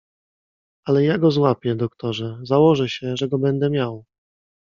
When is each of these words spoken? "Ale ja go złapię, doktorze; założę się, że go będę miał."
"Ale 0.85 1.03
ja 1.03 1.17
go 1.17 1.31
złapię, 1.31 1.75
doktorze; 1.75 2.37
założę 2.43 2.89
się, 2.89 3.17
że 3.17 3.27
go 3.27 3.37
będę 3.37 3.69
miał." 3.69 4.05